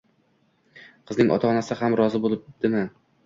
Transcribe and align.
Qizning 1.11 1.29
ota-onasi 1.35 1.79
ham 1.83 1.99
rozi 2.01 2.23
bo`libdimi 2.27 2.81